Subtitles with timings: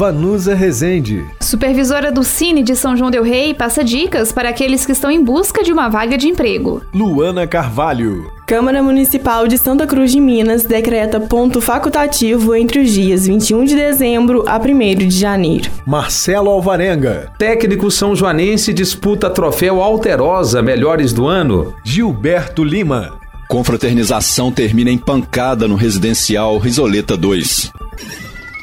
[0.00, 1.26] Vanusa Rezende.
[1.42, 5.22] Supervisora do Cine de São João Del Rei passa dicas para aqueles que estão em
[5.22, 6.80] busca de uma vaga de emprego.
[6.94, 8.32] Luana Carvalho.
[8.46, 13.76] Câmara Municipal de Santa Cruz de Minas decreta ponto facultativo entre os dias 21 de
[13.76, 15.70] dezembro a 1 de janeiro.
[15.86, 17.30] Marcelo Alvarenga.
[17.36, 21.74] Técnico São Joanense disputa troféu Alterosa Melhores do Ano.
[21.84, 23.20] Gilberto Lima.
[23.50, 27.70] Confraternização termina em pancada no residencial Risoleta 2.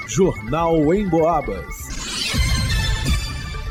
[0.07, 1.65] Jornal em Boabas.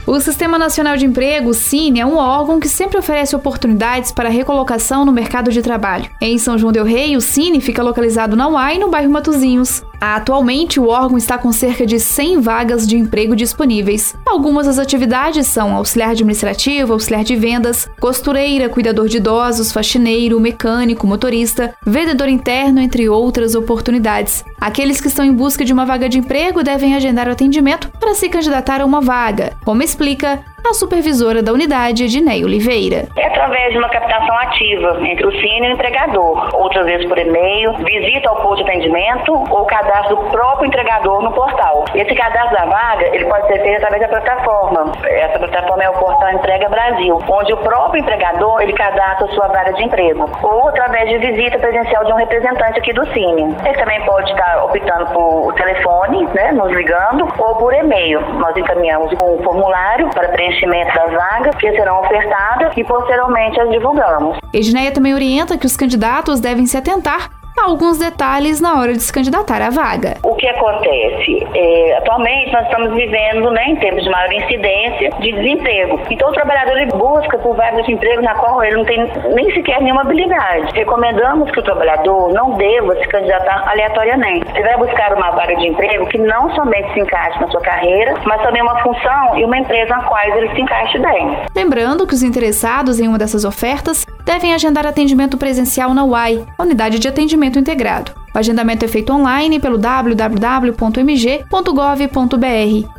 [0.06, 5.04] O Sistema Nacional de Emprego, Cine, é um órgão que sempre oferece oportunidades para recolocação
[5.04, 6.10] no mercado de trabalho.
[6.20, 9.83] Em São João del Rei, o Cine fica localizado na UAI, no bairro Matozinhos.
[10.00, 14.14] Atualmente, o órgão está com cerca de 100 vagas de emprego disponíveis.
[14.27, 21.06] Algumas das atividades são auxiliar administrativo, auxiliar de vendas, costureira, cuidador de idosos, faxineiro, mecânico,
[21.06, 24.44] motorista, vendedor interno, entre outras oportunidades.
[24.61, 28.14] Aqueles que estão em busca de uma vaga de emprego devem agendar o atendimento para
[28.14, 33.09] se candidatar a uma vaga, como explica a supervisora da unidade, Ednei Oliveira.
[33.17, 37.19] É através de uma captação ativa entre o Cine e o empregador, outras vezes por
[37.19, 41.84] e-mail, visita ao posto de atendimento ou cadastro do próprio entregador no portal.
[41.97, 44.92] Esse cadastro da vaga, ele pode ser feito através da plataforma.
[45.06, 49.48] Essa plataforma é o portal Entrega Brasil, onde o próprio empregador, ele cadastra a sua
[49.48, 53.56] vaga de emprego, ou através de visita presencial de um representante aqui do Cine.
[53.64, 58.20] Ele também pode estar optando por telefone, né, nos ligando, ou por e-mail.
[58.34, 64.39] Nós encaminhamos um formulário para preenchimento das vagas que serão ofertadas e posteriormente as divulgamos.
[64.52, 69.12] Edneia também orienta que os candidatos devem se atentar alguns detalhes na hora de se
[69.12, 70.16] candidatar à vaga.
[70.22, 71.46] O que acontece?
[71.54, 76.00] É, atualmente nós estamos vivendo, né, em tempos de maior incidência de desemprego.
[76.11, 78.98] Então o trabalhador ele busca por vagas de emprego na qual ele não tem
[79.34, 80.72] nem sequer nenhuma habilidade.
[80.74, 84.46] Recomendamos que o trabalhador não deva se candidatar aleatoriamente.
[84.55, 88.14] Ele vai buscar uma vaga de emprego que não somente se encaixe na sua carreira,
[88.24, 91.36] mas também uma função e uma empresa na qual ele se encaixe bem.
[91.55, 96.98] Lembrando que os interessados em uma dessas ofertas devem agendar atendimento presencial na UAI, Unidade
[96.98, 98.11] de Atendimento Integrado.
[98.35, 100.77] O agendamento é feito online pelo www.mg.gov.br.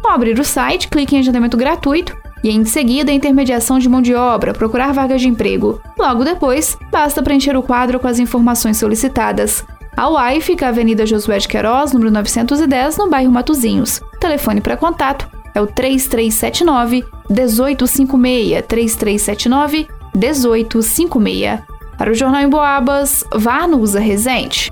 [0.03, 4.15] Ao abrir o site, clique em agendamento gratuito e em seguida intermediação de mão de
[4.15, 5.81] obra, procurar vagas de emprego.
[5.99, 9.65] Logo depois, basta preencher o quadro com as informações solicitadas.
[9.97, 13.99] A UAI fica na Avenida Josué de Queiroz, número 910, no bairro Matozinhos.
[14.19, 21.59] Telefone para contato é o 3379 1856 3379 1856.
[21.97, 24.69] Para o Jornal em Boabas, Vanusa Rezende.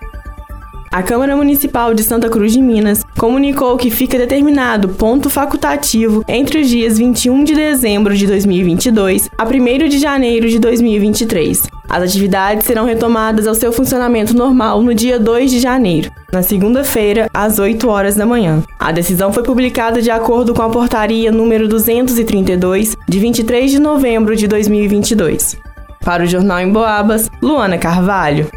[0.96, 6.62] A Câmara Municipal de Santa Cruz de Minas comunicou que fica determinado ponto facultativo entre
[6.62, 11.64] os dias 21 de dezembro de 2022 a 1 de janeiro de 2023.
[11.90, 17.30] As atividades serão retomadas ao seu funcionamento normal no dia 2 de janeiro, na segunda-feira,
[17.34, 18.64] às 8 horas da manhã.
[18.80, 24.34] A decisão foi publicada de acordo com a portaria número 232, de 23 de novembro
[24.34, 25.58] de 2022.
[26.06, 28.50] Para o Jornal em Boabas, Luana Carvalho.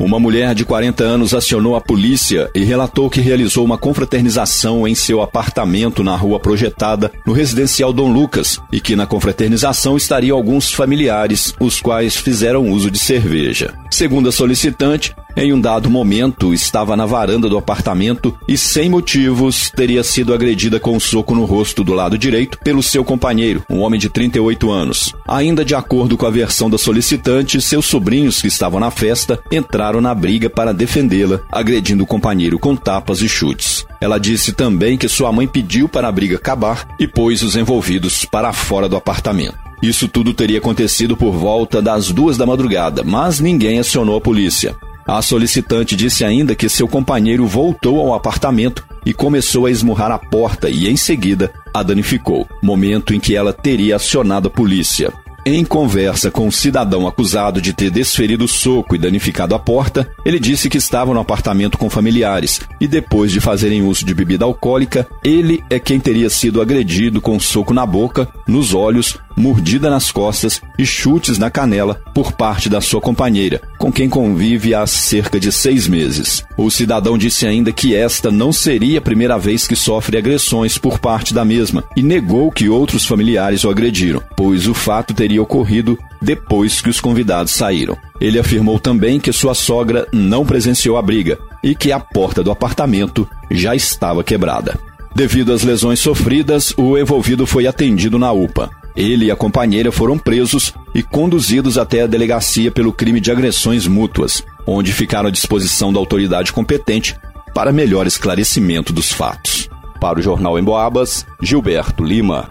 [0.00, 4.94] Uma mulher de 40 anos acionou a polícia e relatou que realizou uma confraternização em
[4.94, 10.72] seu apartamento na rua projetada no residencial Dom Lucas e que na confraternização estariam alguns
[10.72, 13.74] familiares, os quais fizeram uso de cerveja.
[13.90, 19.70] Segundo a solicitante, em um dado momento estava na varanda do apartamento e, sem motivos,
[19.70, 23.78] teria sido agredida com um soco no rosto do lado direito pelo seu companheiro, um
[23.78, 25.14] homem de 38 anos.
[25.28, 30.00] Ainda de acordo com a versão da solicitante, seus sobrinhos que estavam na festa entraram
[30.00, 33.86] na briga para defendê-la, agredindo o companheiro com tapas e chutes.
[34.00, 38.24] Ela disse também que sua mãe pediu para a briga acabar e pôs os envolvidos
[38.24, 39.68] para fora do apartamento.
[39.80, 44.74] Isso tudo teria acontecido por volta das duas da madrugada, mas ninguém acionou a polícia.
[45.08, 50.18] A solicitante disse ainda que seu companheiro voltou ao apartamento e começou a esmurrar a
[50.18, 55.10] porta e, em seguida, a danificou, momento em que ela teria acionado a polícia.
[55.46, 60.06] Em conversa com o um cidadão acusado de ter desferido soco e danificado a porta,
[60.26, 64.44] ele disse que estava no apartamento com familiares e, depois de fazerem uso de bebida
[64.44, 69.88] alcoólica, ele é quem teria sido agredido com um soco na boca, nos olhos, mordida
[69.88, 74.86] nas costas e chutes na canela por parte da sua companheira, com quem convive há
[74.86, 76.44] cerca de seis meses.
[76.56, 80.98] O cidadão disse ainda que esta não seria a primeira vez que sofre agressões por
[80.98, 85.98] parte da mesma e negou que outros familiares o agrediram, pois o fato teria ocorrido
[86.20, 87.96] depois que os convidados saíram.
[88.20, 92.50] Ele afirmou também que sua sogra não presenciou a briga e que a porta do
[92.50, 94.78] apartamento já estava quebrada.
[95.14, 98.70] Devido às lesões sofridas, o envolvido foi atendido na UPA.
[98.98, 103.86] Ele e a companheira foram presos e conduzidos até a delegacia pelo crime de agressões
[103.86, 107.14] mútuas, onde ficaram à disposição da autoridade competente
[107.54, 109.70] para melhor esclarecimento dos fatos.
[110.00, 112.50] Para o Jornal Emboabas, Gilberto Lima.